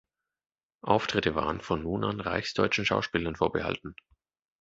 Auftritte 0.81 1.35
waren 1.35 1.61
von 1.61 1.83
nun 1.83 2.03
an 2.03 2.21
"reichsdeutschen 2.21 2.87
Schauspielern" 2.87 3.35
vorbehalten. 3.35 3.93